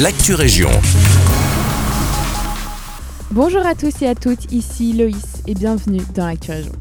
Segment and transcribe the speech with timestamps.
[0.00, 0.70] l'actu région.
[3.30, 6.72] Bonjour à tous et à toutes, ici Loïs et bienvenue dans l'actu région.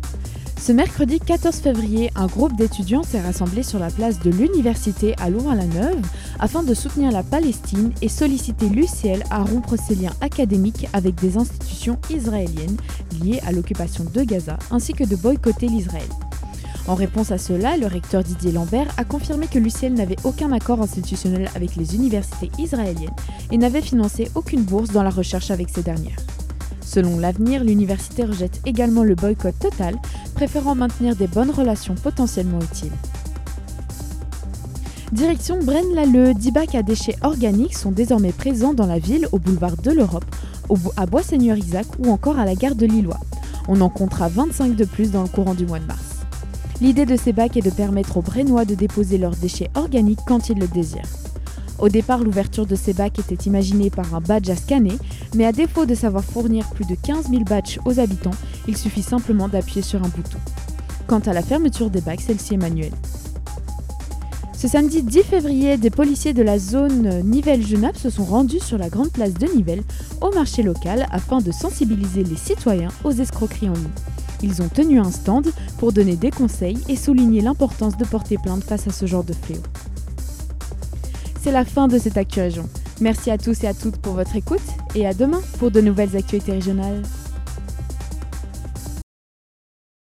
[0.60, 5.30] Ce mercredi 14 février, un groupe d'étudiants s'est rassemblé sur la place de l'université à
[5.30, 6.02] Louvain-la-Neuve
[6.40, 11.38] afin de soutenir la Palestine et solliciter l'UCL à rompre ses liens académiques avec des
[11.38, 12.78] institutions israéliennes
[13.22, 16.10] liées à l'occupation de Gaza ainsi que de boycotter l'Israël.
[16.86, 20.82] En réponse à cela, le recteur Didier Lambert a confirmé que l'UCL n'avait aucun accord
[20.82, 23.16] institutionnel avec les universités israéliennes
[23.52, 26.20] et n'avait financé aucune bourse dans la recherche avec ces dernières.
[26.82, 29.96] Selon l'avenir, l'université rejette également le boycott total,
[30.36, 32.92] préférant maintenir des bonnes relations potentiellement utiles.
[35.14, 39.78] Direction Braine-l'Alleud, 10 bacs à déchets organiques sont désormais présents dans la ville au boulevard
[39.78, 40.26] de l'Europe,
[40.98, 43.20] à Bois-Seigneur-Isaac ou encore à la gare de Lillois.
[43.68, 46.13] On en comptera 25 de plus dans le courant du mois de mars.
[46.82, 50.50] L'idée de ces bacs est de permettre aux Brennois de déposer leurs déchets organiques quand
[50.50, 51.02] ils le désirent.
[51.80, 54.98] Au départ, l'ouverture de ces bacs était imaginée par un badge à scanner,
[55.36, 58.32] mais à défaut de savoir fournir plus de 15 000 badges aux habitants,
[58.68, 60.38] il suffit simplement d'appuyer sur un bouton.
[61.08, 62.94] Quant à la fermeture des bacs, celle-ci est manuelle.
[64.58, 68.88] Ce samedi 10 février, des policiers de la zone Nivelles-Genappe se sont rendus sur la
[68.88, 69.84] grande place de Nivelles,
[70.22, 73.90] au marché local, afin de sensibiliser les citoyens aux escroqueries en ligne.
[74.44, 75.48] Ils ont tenu un stand
[75.80, 79.34] pour donner des conseils et souligner l'importance de porter plainte face à ce genre de
[79.34, 79.62] fléau.
[81.42, 82.42] C'est la fin de cette Actu.
[83.02, 84.62] Merci à tous et à toutes pour votre écoute
[84.96, 87.02] et à demain pour de nouvelles actualités régionales.